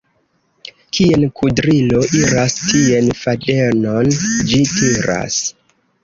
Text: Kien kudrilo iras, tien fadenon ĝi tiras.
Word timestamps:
Kien 0.99 1.25
kudrilo 1.39 1.99
iras, 2.19 2.55
tien 2.69 3.11
fadenon 3.19 4.09
ĝi 4.53 4.63
tiras. 4.71 5.37